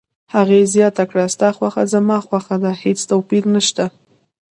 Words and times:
هغې 0.33 0.59
زیاته 0.73 1.03
کړه: 1.09 1.25
ستا 1.33 1.49
خوښه 1.57 1.83
زما 1.93 2.17
خوښه 2.27 2.55
ده، 2.63 2.71
هیڅ 2.83 2.99
توپیر 3.11 3.43
نشته. 3.53 3.85